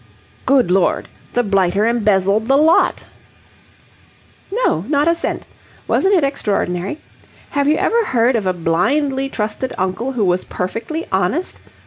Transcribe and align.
"Good 0.47 0.71
Lord! 0.71 1.09
The 1.33 1.43
blighter 1.43 1.85
embezzled 1.85 2.47
the 2.47 2.57
lot?" 2.57 3.05
"No, 4.51 4.83
not 4.87 5.07
a 5.07 5.13
cent. 5.13 5.45
Wasn't 5.87 6.15
it 6.15 6.23
extraordinary! 6.23 6.99
Have 7.51 7.67
you 7.67 7.75
ever 7.75 8.05
heard 8.05 8.35
of 8.35 8.47
a 8.47 8.51
blindly 8.53 9.29
trusted 9.29 9.73
uncle 9.77 10.13
who 10.13 10.25
was 10.25 10.43
perfectly 10.43 11.05
honest? 11.11 11.61